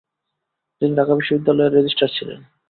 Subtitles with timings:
[0.81, 2.39] তিনি ঢাকা বিশ্ববিদ্যালয়ের রেজিস্ট্রার ছিলেন।